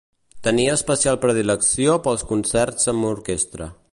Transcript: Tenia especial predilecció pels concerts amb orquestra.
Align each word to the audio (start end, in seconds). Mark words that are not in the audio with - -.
Tenia 0.45 0.71
especial 0.77 1.19
predilecció 1.25 1.99
pels 2.07 2.25
concerts 2.33 2.93
amb 2.95 3.09
orquestra. 3.15 3.73